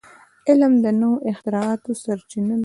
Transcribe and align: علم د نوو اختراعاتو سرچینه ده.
علم 0.49 0.73
د 0.83 0.85
نوو 1.01 1.23
اختراعاتو 1.31 1.91
سرچینه 2.03 2.55
ده. 2.57 2.59